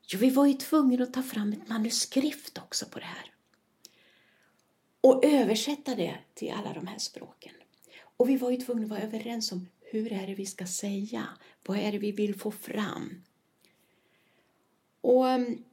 Jo, 0.08 0.20
vi 0.20 0.30
var 0.30 0.46
ju 0.46 0.54
tvungna 0.54 1.04
att 1.04 1.13
ta 1.13 1.24
fram 1.24 1.54
ett 1.54 1.70
manuskript 1.70 2.58
också 2.58 2.86
på 2.86 3.00
det 3.00 3.06
här. 3.06 3.34
Och 5.01 5.25
översätta 5.25 5.96
det 5.96 6.18
till 6.34 6.51
alla 6.51 6.74
de 6.74 6.88
här 6.88 6.98
språken. 6.98 7.53
Och 8.18 8.29
vi 8.29 8.38
var 8.38 8.51
ju 8.51 8.58
tvungna 8.58 8.84
att 8.84 8.89
vara 8.89 9.01
överens 9.01 9.51
om 9.51 9.68
hur 9.82 10.13
är 10.13 10.27
det 10.27 10.36
vi 10.36 10.46
ska 10.46 10.65
säga? 10.65 11.27
Vad 11.65 11.77
är 11.77 11.91
det 11.91 11.98
vi 11.98 12.12
vill 12.12 12.39
få 12.39 12.51
fram? 12.51 13.24
Och 15.01 15.29
mm, 15.29 15.63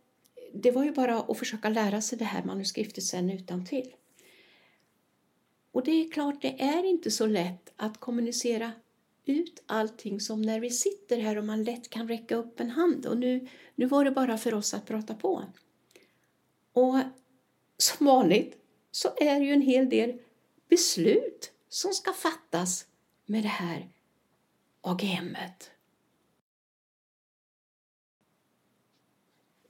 det 0.53 0.71
var 0.71 0.85
ju 0.85 0.93
bara 0.93 1.19
att 1.19 1.39
försöka 1.39 1.69
lära 1.69 2.01
sig 2.01 2.19
det 2.19 2.25
här 2.25 2.45
manuskriptet 2.45 3.05
sen 3.05 3.31
utan 3.31 3.67
till. 3.67 3.95
Och 5.73 5.85
det 5.85 5.91
är 5.91 6.11
klart, 6.11 6.43
det 6.43 6.63
är 6.63 6.85
inte 6.85 7.11
så 7.11 7.27
lätt 7.27 7.73
att 7.77 8.01
kommunicera 8.01 8.73
ut 9.25 9.63
allting 9.67 10.21
som 10.21 10.43
när 10.43 10.61
vi 10.61 10.71
sitter 10.71 11.19
här 11.19 11.39
och 11.39 11.45
man 11.45 11.65
lätt 11.65 11.91
kan 11.91 12.09
räcka 12.09 12.37
upp 12.37 12.61
en 12.61 12.71
hand. 12.71 13.07
Och 13.07 13.19
nu, 13.19 13.49
nu 13.75 13.87
var 13.87 14.05
det 14.05 14.11
bara 14.11 14.39
för 14.39 14.55
oss 14.55 14.75
att 14.75 14.87
prata 14.87 15.15
på. 15.15 15.45
Och 16.73 16.99
som 17.79 18.07
vanligt 18.07 18.66
så 18.97 19.09
är 19.17 19.41
det 19.41 19.47
ju 19.47 19.53
en 19.53 19.63
hel 19.63 19.89
del 19.89 20.19
beslut 20.69 21.53
som 21.69 21.93
ska 21.93 22.13
fattas 22.13 22.87
med 23.27 23.43
det 23.43 23.49
här 23.49 23.89
AGMet. 24.81 25.71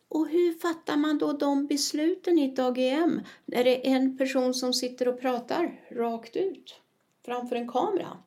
Och 0.08 0.28
hur 0.28 0.52
fattar 0.52 0.96
man 0.96 1.18
då 1.18 1.32
de 1.32 1.66
besluten 1.66 2.38
i 2.38 2.44
ett 2.44 2.58
AGM 2.58 3.20
när 3.44 3.64
det 3.64 3.88
är 3.88 3.96
en 3.96 4.18
person 4.18 4.54
som 4.54 4.74
sitter 4.74 5.08
och 5.08 5.20
pratar 5.20 5.84
rakt 5.90 6.36
ut 6.36 6.80
framför 7.24 7.56
en 7.56 7.68
kamera? 7.68 8.22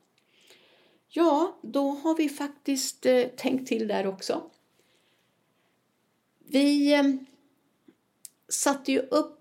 Ja, 1.08 1.58
då 1.62 1.90
har 1.90 2.16
vi 2.16 2.28
faktiskt 2.28 3.06
eh, 3.06 3.26
tänkt 3.26 3.68
till 3.68 3.88
där 3.88 4.06
också. 4.06 4.50
Vi 6.38 6.92
eh, 6.94 7.04
satte 8.48 8.92
ju 8.92 8.98
upp, 8.98 9.39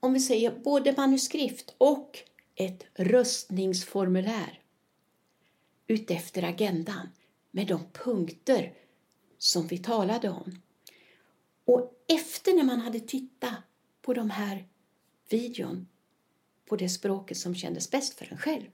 om 0.00 0.12
vi 0.12 0.20
säger 0.20 0.58
både 0.58 0.94
manuskript 0.96 1.74
och 1.78 2.18
ett 2.54 2.84
röstningsformulär 2.94 4.62
utefter 5.86 6.42
agendan 6.42 7.08
med 7.50 7.66
de 7.66 7.80
punkter 7.92 8.74
som 9.38 9.66
vi 9.66 9.78
talade 9.78 10.28
om. 10.28 10.62
Och 11.64 12.04
efter 12.06 12.54
när 12.54 12.64
man 12.64 12.80
hade 12.80 13.00
tittat 13.00 13.54
på 14.02 14.14
de 14.14 14.30
här 14.30 14.68
videon 15.28 15.88
på 16.64 16.76
det 16.76 16.88
språket 16.88 17.36
som 17.38 17.54
kändes 17.54 17.90
bäst 17.90 18.14
för 18.14 18.32
en 18.32 18.38
själv, 18.38 18.66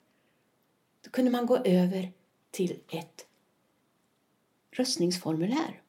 då 1.01 1.11
kunde 1.11 1.31
man 1.31 1.47
gå 1.47 1.57
över 1.57 2.13
till 2.51 2.81
ett 2.89 3.27
röstningsformulär 4.71 5.83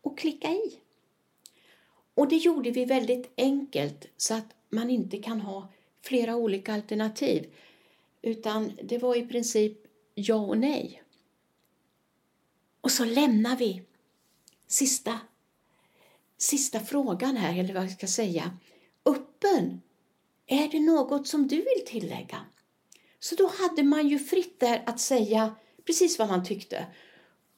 och 0.00 0.18
klicka 0.18 0.48
i. 0.48 0.80
Och 2.20 2.28
det 2.28 2.36
gjorde 2.36 2.70
vi 2.70 2.84
väldigt 2.84 3.32
enkelt 3.36 4.06
så 4.16 4.34
att 4.34 4.54
man 4.70 4.90
inte 4.90 5.18
kan 5.18 5.40
ha 5.40 5.68
flera 6.02 6.36
olika 6.36 6.74
alternativ 6.74 7.54
utan 8.22 8.72
det 8.82 8.98
var 8.98 9.16
i 9.16 9.26
princip 9.26 9.78
ja 10.14 10.34
och 10.34 10.58
nej. 10.58 11.02
Och 12.80 12.90
så 12.90 13.04
lämnar 13.04 13.56
vi 13.56 13.82
sista 14.66 15.20
sista 16.38 16.80
frågan 16.80 17.36
här, 17.36 17.58
eller 17.58 17.74
vad 17.74 17.82
jag 17.82 17.92
ska 17.92 18.06
säga, 18.06 18.58
öppen. 19.04 19.80
Är 20.46 20.68
det 20.68 20.80
något 20.80 21.28
som 21.28 21.48
du 21.48 21.56
vill 21.56 21.86
tillägga? 21.86 22.40
Så 23.18 23.34
då 23.34 23.50
hade 23.58 23.82
man 23.82 24.08
ju 24.08 24.18
fritt 24.18 24.60
där 24.60 24.82
att 24.86 25.00
säga 25.00 25.54
precis 25.86 26.18
vad 26.18 26.28
man 26.28 26.44
tyckte. 26.44 26.86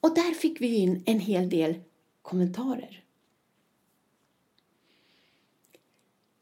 Och 0.01 0.15
där 0.15 0.35
fick 0.35 0.61
vi 0.61 0.77
in 0.77 1.03
en 1.07 1.21
hel 1.21 1.49
del 1.49 1.81
kommentarer. 2.23 3.02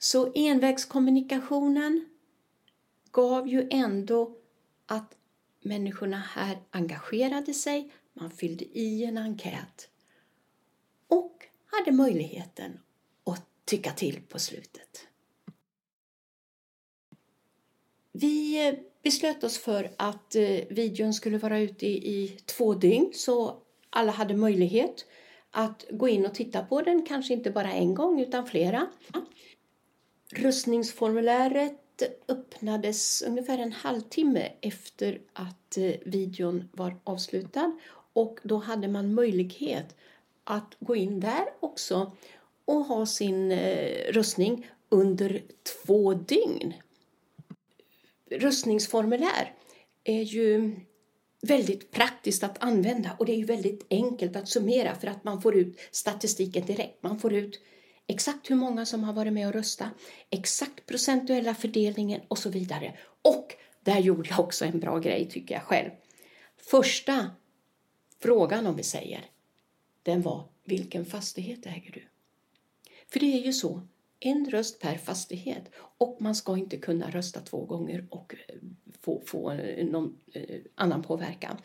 Så 0.02 0.32
envägskommunikationen 0.34 2.08
gav 3.10 3.48
ju 3.48 3.68
ändå 3.70 4.36
att 4.86 5.16
människorna 5.60 6.16
här 6.16 6.58
engagerade 6.70 7.54
sig, 7.54 7.92
man 8.12 8.30
fyllde 8.30 8.64
i 8.64 9.04
en 9.04 9.18
enkät 9.18 9.88
och 11.08 11.46
hade 11.66 11.92
möjligheten 11.92 12.80
att 13.24 13.46
tycka 13.64 13.92
till 13.92 14.20
på 14.28 14.38
slutet. 14.38 15.06
Vi 18.12 18.68
eh, 18.68 18.74
beslöt 19.02 19.44
oss 19.44 19.58
för 19.58 19.90
att 19.96 20.34
eh, 20.34 20.42
videon 20.70 21.14
skulle 21.14 21.38
vara 21.38 21.58
ute 21.58 21.86
i 21.86 22.40
två 22.46 22.74
dygn 22.74 23.10
så 23.14 23.62
alla 23.90 24.12
hade 24.12 24.34
möjlighet 24.34 25.06
att 25.50 25.84
gå 25.90 26.08
in 26.08 26.26
och 26.26 26.34
titta 26.34 26.64
på 26.64 26.82
den, 26.82 27.06
kanske 27.06 27.34
inte 27.34 27.50
bara 27.50 27.72
en 27.72 27.94
gång 27.94 28.20
utan 28.20 28.46
flera. 28.46 28.86
Röstningsformuläret 30.32 32.02
öppnades 32.28 33.22
ungefär 33.22 33.58
en 33.58 33.72
halvtimme 33.72 34.52
efter 34.60 35.20
att 35.32 35.76
eh, 35.76 35.92
videon 36.04 36.68
var 36.72 36.96
avslutad 37.04 37.78
och 38.12 38.40
då 38.42 38.56
hade 38.56 38.88
man 38.88 39.14
möjlighet 39.14 39.96
att 40.44 40.76
gå 40.80 40.96
in 40.96 41.20
där 41.20 41.44
också 41.60 42.12
och 42.64 42.84
ha 42.84 43.06
sin 43.06 43.52
eh, 43.52 44.12
röstning 44.12 44.66
under 44.88 45.42
två 45.62 46.14
dygn. 46.14 46.74
Röstningsformulär 48.30 49.54
är 50.04 50.22
ju 50.22 50.76
väldigt 51.42 51.90
praktiskt 51.90 52.44
att 52.44 52.62
använda 52.62 53.16
och 53.18 53.26
det 53.26 53.32
är 53.32 53.36
ju 53.36 53.44
väldigt 53.44 53.86
enkelt 53.90 54.36
att 54.36 54.48
summera 54.48 54.94
för 54.94 55.06
att 55.06 55.24
man 55.24 55.42
får 55.42 55.56
ut 55.56 55.78
statistiken 55.90 56.66
direkt. 56.66 57.02
Man 57.02 57.18
får 57.18 57.34
ut 57.34 57.60
exakt 58.10 58.50
hur 58.50 58.56
många 58.56 58.86
som 58.86 59.04
har 59.04 59.12
varit 59.12 59.32
med 59.32 59.46
och 59.46 59.52
röstat, 59.52 59.88
exakt 60.30 60.86
procentuella 60.86 61.54
fördelningen 61.54 62.20
och 62.28 62.38
så 62.38 62.50
vidare. 62.50 62.98
Och 63.22 63.54
där 63.80 63.98
gjorde 63.98 64.28
jag 64.28 64.40
också 64.40 64.64
en 64.64 64.80
bra 64.80 64.98
grej 64.98 65.28
tycker 65.30 65.54
jag 65.54 65.62
själv. 65.62 65.90
Första 66.56 67.30
frågan 68.18 68.66
om 68.66 68.76
vi 68.76 68.82
säger, 68.82 69.24
den 70.02 70.22
var 70.22 70.48
vilken 70.64 71.04
fastighet 71.04 71.66
äger 71.66 71.92
du? 71.92 72.02
För 73.08 73.20
det 73.20 73.26
är 73.26 73.46
ju 73.46 73.52
så, 73.52 73.82
en 74.20 74.50
röst 74.50 74.80
per 74.80 74.98
fastighet 74.98 75.70
och 75.98 76.16
man 76.20 76.34
ska 76.34 76.56
inte 76.56 76.76
kunna 76.76 77.10
rösta 77.10 77.40
två 77.40 77.64
gånger 77.64 78.06
och 78.10 78.34
eh, 78.48 78.54
få, 79.00 79.22
få 79.26 79.52
eh, 79.52 79.86
någon 79.86 80.16
eh, 80.32 80.60
annan 80.74 81.02
påverkan. 81.02 81.56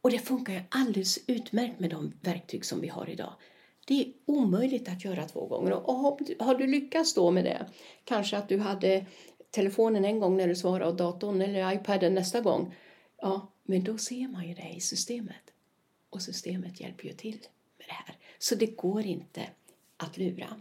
Och 0.00 0.10
det 0.10 0.18
funkar 0.18 0.52
ju 0.52 0.60
alldeles 0.68 1.18
utmärkt 1.26 1.80
med 1.80 1.90
de 1.90 2.12
verktyg 2.20 2.64
som 2.64 2.80
vi 2.80 2.88
har 2.88 3.10
idag. 3.10 3.32
Det 3.86 4.00
är 4.00 4.12
omöjligt 4.26 4.88
att 4.88 5.04
göra 5.04 5.28
två 5.28 5.46
gånger. 5.46 5.72
Och 5.72 5.94
har 6.38 6.54
du 6.54 6.66
lyckats 6.66 7.14
då 7.14 7.30
med 7.30 7.44
det, 7.44 7.66
kanske 8.04 8.36
att 8.36 8.48
du 8.48 8.58
hade 8.58 9.06
telefonen 9.50 10.04
en 10.04 10.20
gång 10.20 10.36
när 10.36 10.48
du 10.48 10.56
svarade 10.56 10.90
och 10.90 10.96
datorn 10.96 11.40
eller 11.42 11.74
iPaden 11.74 12.14
nästa 12.14 12.40
gång, 12.40 12.74
ja, 13.16 13.52
men 13.62 13.84
då 13.84 13.98
ser 13.98 14.28
man 14.28 14.48
ju 14.48 14.54
det 14.54 14.72
i 14.76 14.80
systemet. 14.80 15.52
Och 16.10 16.22
systemet 16.22 16.80
hjälper 16.80 17.04
ju 17.04 17.12
till 17.12 17.38
med 17.78 17.86
det 17.86 17.92
här. 17.92 18.16
Så 18.38 18.54
det 18.54 18.66
går 18.66 19.06
inte 19.06 19.48
att 19.96 20.16
lura. 20.16 20.60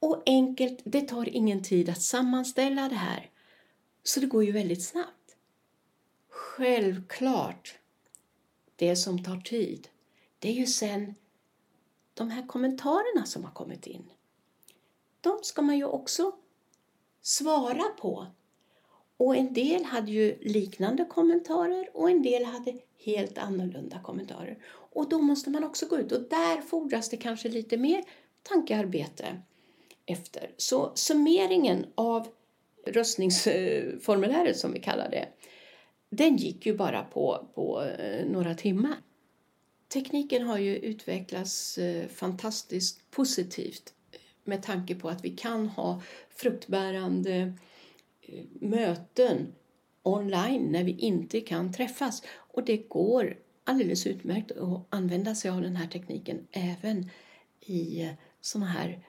Och 0.00 0.22
enkelt, 0.26 0.80
det 0.84 1.00
tar 1.00 1.28
ingen 1.28 1.62
tid 1.62 1.88
att 1.88 2.02
sammanställa 2.02 2.88
det 2.88 2.94
här. 2.94 3.30
Så 4.02 4.20
det 4.20 4.26
går 4.26 4.44
ju 4.44 4.52
väldigt 4.52 4.84
snabbt. 4.84 5.36
Självklart, 6.28 7.78
det 8.76 8.96
som 8.96 9.24
tar 9.24 9.40
tid, 9.40 9.88
det 10.38 10.48
är 10.48 10.52
ju 10.52 10.66
sen 10.66 11.14
de 12.20 12.30
här 12.30 12.46
kommentarerna 12.46 13.26
som 13.26 13.44
har 13.44 13.50
kommit 13.50 13.86
in. 13.86 14.10
De 15.20 15.38
ska 15.42 15.62
man 15.62 15.76
ju 15.76 15.84
också 15.84 16.32
svara 17.22 17.84
på. 18.00 18.26
Och 19.16 19.36
en 19.36 19.52
del 19.52 19.84
hade 19.84 20.10
ju 20.10 20.38
liknande 20.40 21.04
kommentarer 21.04 21.90
och 21.94 22.10
en 22.10 22.22
del 22.22 22.44
hade 22.44 22.78
helt 22.98 23.38
annorlunda 23.38 24.00
kommentarer. 24.02 24.58
Och 24.72 25.08
då 25.08 25.18
måste 25.18 25.50
man 25.50 25.64
också 25.64 25.86
gå 25.86 25.98
ut 25.98 26.12
och 26.12 26.22
där 26.22 26.60
fordras 26.60 27.08
det 27.08 27.16
kanske 27.16 27.48
lite 27.48 27.76
mer 27.76 28.04
tankearbete 28.42 29.42
efter. 30.06 30.50
Så 30.56 30.92
summeringen 30.94 31.86
av 31.94 32.28
röstningsformuläret 32.86 34.58
som 34.58 34.72
vi 34.72 34.80
kallar 34.80 35.10
det, 35.10 35.28
den 36.10 36.36
gick 36.36 36.66
ju 36.66 36.76
bara 36.76 37.02
på, 37.02 37.46
på 37.54 37.82
eh, 37.82 38.26
några 38.26 38.54
timmar. 38.54 38.96
Tekniken 39.92 40.46
har 40.46 40.58
ju 40.58 40.76
utvecklats 40.76 41.78
eh, 41.78 42.08
fantastiskt 42.08 43.10
positivt 43.10 43.94
eh, 44.12 44.18
med 44.44 44.62
tanke 44.62 44.94
på 44.94 45.08
att 45.08 45.24
vi 45.24 45.30
kan 45.30 45.68
ha 45.68 46.02
fruktbärande 46.30 47.52
eh, 48.22 48.44
möten 48.60 49.52
online 50.02 50.72
när 50.72 50.84
vi 50.84 50.92
inte 50.92 51.40
kan 51.40 51.72
träffas. 51.72 52.22
Och 52.26 52.64
det 52.64 52.76
går 52.76 53.36
alldeles 53.64 54.06
utmärkt 54.06 54.50
att 54.50 54.86
använda 54.88 55.34
sig 55.34 55.50
av 55.50 55.62
den 55.62 55.76
här 55.76 55.86
tekniken 55.86 56.46
även 56.52 57.10
i 57.60 58.10
sådana 58.40 58.70
här 58.70 59.06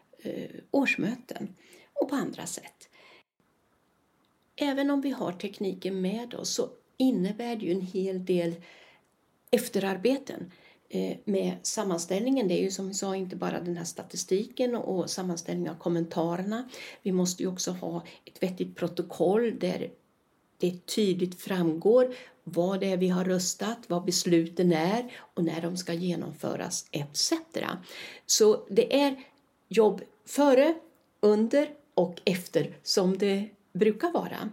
årsmöten 0.72 1.56
och 1.94 2.10
på 2.10 2.16
andra 2.16 2.46
sätt. 2.46 2.90
Även 4.56 4.90
om 4.90 5.02
vi 5.02 5.12
har 5.12 5.32
tekniken 5.32 6.02
med 6.02 6.34
oss 6.34 6.54
så 6.54 6.70
innebär 6.98 7.56
det 7.56 7.66
ju 7.66 7.72
en 7.72 7.82
hel 7.82 8.26
del 8.26 8.56
efterarbeten 9.52 10.52
Eh, 10.94 11.18
med 11.26 11.58
sammanställningen. 11.64 12.48
Det 12.48 12.60
är 12.60 12.64
ju 12.64 12.72
som 12.72 12.88
vi 12.88 12.94
sa 12.94 13.16
inte 13.16 13.36
bara 13.36 13.60
den 13.60 13.78
här 13.78 13.84
statistiken 13.84 14.76
och 14.76 15.10
sammanställningen 15.10 15.74
av 15.74 15.78
kommentarerna. 15.78 16.70
Vi 17.02 17.12
måste 17.12 17.44
ju 17.44 17.50
också 17.50 17.72
ha 17.72 18.04
ett 18.26 18.44
vettigt 18.44 18.76
protokoll 18.76 19.60
där 19.60 19.92
det 20.58 20.86
tydligt 20.86 21.42
framgår 21.42 22.16
vad 22.44 22.80
det 22.80 22.92
är 22.92 22.98
vi 22.98 23.10
har 23.10 23.26
röstat, 23.26 23.78
vad 23.88 24.06
besluten 24.06 24.74
är 24.74 25.12
och 25.34 25.44
när 25.44 25.62
de 25.62 25.78
ska 25.78 25.94
genomföras 25.94 26.88
etc. 26.92 27.34
Så 28.26 28.66
det 28.70 29.02
är 29.02 29.24
jobb 29.68 30.02
före, 30.26 30.76
under 31.20 31.70
och 31.94 32.22
efter 32.26 32.78
som 32.84 33.18
det 33.18 33.50
brukar 33.74 34.12
vara. 34.12 34.50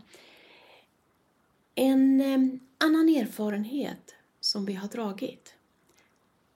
En 1.74 2.20
eh, 2.20 2.60
annan 2.78 3.08
erfarenhet 3.08 4.14
som 4.40 4.64
vi 4.64 4.72
har 4.72 4.88
dragit 4.88 5.54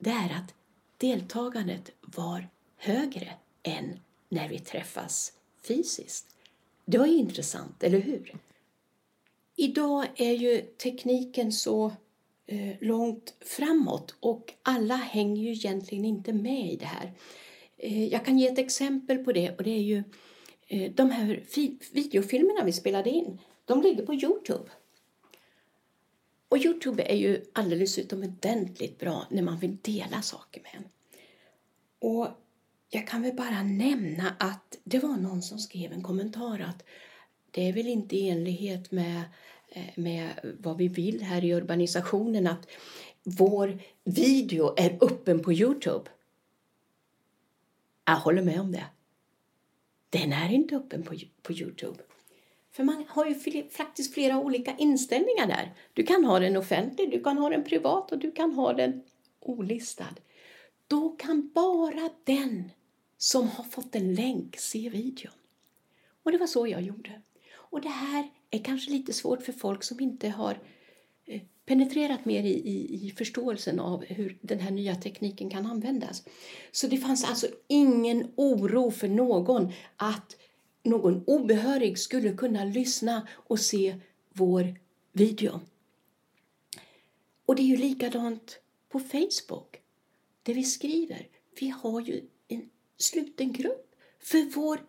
det 0.03 0.09
är 0.09 0.37
att 0.37 0.53
deltagandet 0.97 1.91
var 2.01 2.47
högre 2.77 3.33
än 3.63 3.99
när 4.29 4.49
vi 4.49 4.59
träffas 4.59 5.33
fysiskt. 5.67 6.35
Det 6.85 6.97
var 6.97 7.05
ju 7.05 7.17
intressant, 7.17 7.83
eller 7.83 7.99
hur? 7.99 8.35
Idag 9.55 10.07
är 10.15 10.31
ju 10.31 10.61
tekniken 10.61 11.51
så 11.51 11.85
eh, 12.45 12.75
långt 12.81 13.33
framåt 13.41 14.15
och 14.19 14.53
alla 14.63 14.95
hänger 14.95 15.43
ju 15.43 15.51
egentligen 15.51 16.05
inte 16.05 16.33
med 16.33 16.73
i 16.73 16.75
det 16.75 16.85
här. 16.85 17.13
Eh, 17.77 18.07
jag 18.07 18.25
kan 18.25 18.39
ge 18.39 18.47
ett 18.47 18.59
exempel 18.59 19.17
på 19.17 19.31
det 19.31 19.57
och 19.57 19.63
det 19.63 19.71
är 19.71 19.83
ju 19.83 20.03
eh, 20.67 20.91
de 20.91 21.11
här 21.11 21.43
videofilmerna 21.93 22.63
vi 22.63 22.71
spelade 22.71 23.09
in. 23.09 23.39
De 23.65 23.81
ligger 23.81 24.05
på 24.05 24.13
Youtube. 24.13 24.69
Och 26.53 26.59
Youtube 26.59 27.03
är 27.03 27.15
ju 27.15 27.43
alldeles 27.53 27.99
utomordentligt 27.99 28.99
bra 28.99 29.27
när 29.29 29.41
man 29.41 29.57
vill 29.57 29.77
dela 29.81 30.21
saker 30.21 30.61
med 30.61 30.71
en. 30.73 30.83
Och 31.99 32.27
jag 32.89 33.07
kan 33.07 33.21
väl 33.21 33.35
bara 33.35 33.63
nämna 33.63 34.35
att 34.39 34.79
det 34.83 34.99
var 34.99 35.17
någon 35.17 35.41
som 35.41 35.59
skrev 35.59 35.91
en 35.91 36.03
kommentar 36.03 36.59
att 36.59 36.83
det 37.51 37.69
är 37.69 37.73
väl 37.73 37.87
inte 37.87 38.15
i 38.15 38.29
enlighet 38.29 38.91
med, 38.91 39.21
eh, 39.69 39.83
med 39.95 40.29
vad 40.59 40.77
vi 40.77 40.87
vill 40.87 41.21
här 41.21 41.43
i 41.43 41.53
urbanisationen 41.53 42.47
att 42.47 42.67
vår 43.23 43.79
video 44.03 44.73
är 44.77 44.97
öppen 45.01 45.39
på 45.39 45.53
Youtube. 45.53 46.09
Jag 48.05 48.15
håller 48.15 48.41
med 48.41 48.59
om 48.59 48.71
det. 48.71 48.85
Den 50.09 50.33
är 50.33 50.51
inte 50.51 50.75
öppen 50.75 51.03
på, 51.03 51.15
på 51.41 51.53
Youtube. 51.53 52.03
För 52.73 52.83
man 52.83 53.05
har 53.07 53.25
ju 53.25 53.63
faktiskt 53.69 54.13
flera 54.13 54.39
olika 54.39 54.75
inställningar 54.77 55.47
där. 55.47 55.73
Du 55.93 56.03
kan 56.03 56.25
ha 56.25 56.39
den 56.39 56.57
offentlig, 56.57 57.11
du 57.11 57.23
kan 57.23 57.37
ha 57.37 57.49
den 57.49 57.63
privat 57.63 58.11
och 58.11 58.17
du 58.17 58.31
kan 58.31 58.53
ha 58.53 58.73
den 58.73 59.01
olistad. 59.39 60.15
Då 60.87 61.09
kan 61.09 61.49
bara 61.53 62.09
den 62.23 62.71
som 63.17 63.47
har 63.47 63.63
fått 63.63 63.95
en 63.95 64.15
länk 64.15 64.57
se 64.57 64.89
videon. 64.89 65.33
Och 66.23 66.31
det 66.31 66.37
var 66.37 66.47
så 66.47 66.67
jag 66.67 66.81
gjorde. 66.81 67.21
Och 67.55 67.81
det 67.81 67.89
här 67.89 68.29
är 68.49 68.59
kanske 68.59 68.91
lite 68.91 69.13
svårt 69.13 69.41
för 69.41 69.53
folk 69.53 69.83
som 69.83 69.99
inte 69.99 70.29
har 70.29 70.59
eh, 71.25 71.41
penetrerat 71.65 72.25
mer 72.25 72.43
i, 72.43 72.53
i, 72.53 73.07
i, 73.07 73.13
förståelsen 73.17 73.79
av 73.79 74.05
hur 74.05 74.37
den 74.41 74.59
här 74.59 74.71
nya 74.71 74.95
tekniken 74.95 75.49
kan 75.49 75.65
användas. 75.65 76.23
Så 76.71 76.87
det 76.87 76.97
fanns 76.97 77.23
alltså 77.23 77.47
ingen 77.67 78.31
oro 78.35 78.91
för 78.91 79.07
någon 79.07 79.71
att 79.95 80.35
någon 80.83 81.23
obehörig 81.27 81.99
skulle 81.99 82.33
kunna 82.33 82.63
lyssna 82.63 83.27
och 83.31 83.59
se 83.59 83.99
vår 84.33 84.79
video. 85.11 85.59
Och 87.45 87.55
det 87.55 87.61
är 87.61 87.67
ju 87.67 87.77
likadant 87.77 88.59
på 88.89 88.99
Facebook, 88.99 89.81
där 90.43 90.53
vi 90.53 90.63
skriver. 90.63 91.27
Vi 91.59 91.69
har 91.69 92.01
ju 92.01 92.21
en 92.47 92.69
sluten 92.97 93.53
grupp 93.53 93.95
för 94.19 94.55
vår, 94.55 94.85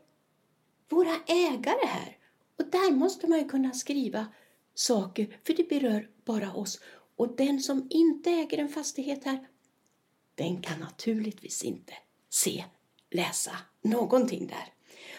våra 0.88 1.16
ägare 1.26 1.87
här. 1.87 2.18
Och 2.59 2.64
där 2.70 2.90
måste 2.90 3.26
man 3.26 3.38
ju 3.38 3.48
kunna 3.48 3.72
skriva 3.72 4.26
saker, 4.74 5.38
för 5.44 5.54
det 5.54 5.68
berör 5.68 6.11
bara 6.24 6.54
oss. 6.54 6.80
Och 7.16 7.37
den 7.37 7.61
som 7.61 7.87
inte 7.90 8.30
äger 8.30 8.59
en 8.59 8.68
fastighet 8.68 9.24
här, 9.24 9.48
den 10.35 10.62
kan 10.62 10.80
naturligtvis 10.80 11.64
inte 11.64 11.94
se, 12.30 12.64
läsa 13.11 13.57
någonting 13.83 14.46
där. 14.46 14.72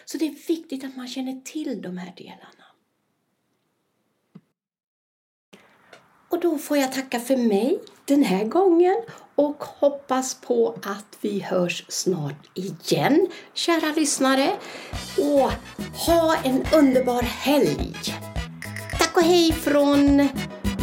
Så 0.08 0.18
det 0.18 0.26
är 0.26 0.48
viktigt 0.48 0.84
att 0.84 0.96
man 0.96 1.08
känner 1.08 1.40
till 1.40 1.82
de 1.82 1.98
här 1.98 2.14
delarna. 2.16 2.64
Och 6.28 6.40
då 6.40 6.58
får 6.58 6.76
jag 6.76 6.92
tacka 6.92 7.20
för 7.20 7.36
mig 7.36 7.80
den 8.04 8.22
här 8.22 8.44
gången 8.44 8.96
och 9.34 9.64
hoppas 9.64 10.34
på 10.34 10.78
att 10.82 11.18
vi 11.20 11.40
hörs 11.40 11.84
snart 11.88 12.50
igen, 12.54 13.26
kära 13.54 13.92
lyssnare. 13.96 14.56
Och 15.18 15.52
ha 16.06 16.36
en 16.44 16.64
underbar 16.74 17.22
helg! 17.22 17.94
Tack 18.98 19.16
och 19.16 19.22
hej 19.22 19.52
från 19.52 20.28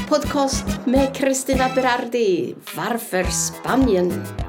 podcast 0.10 0.66
med 0.86 1.16
Kristina 1.16 1.70
Berardi. 1.76 2.56
Varför 2.76 3.24
Spanien? 3.24 4.43